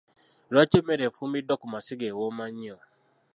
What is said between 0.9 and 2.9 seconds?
efumbiddwa ku masiga ewooma nnyo?